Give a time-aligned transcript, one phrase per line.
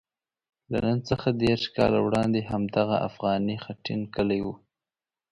[0.71, 4.53] له نن څخه دېرش کاله وړاندې همدغه افغاني خټین کلی وو.